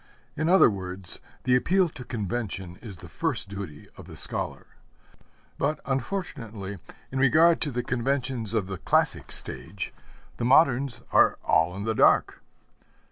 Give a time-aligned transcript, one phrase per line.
[0.35, 4.65] In other words, the appeal to convention is the first duty of the scholar.
[5.59, 6.79] But, unfortunately,
[7.11, 9.93] in regard to the conventions of the Classic Stage,
[10.37, 12.41] the moderns are all in the dark.